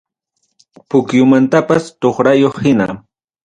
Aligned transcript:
Puquiomantapas 0.89 1.83
toqyariq 2.01 2.55
hina. 2.65 2.87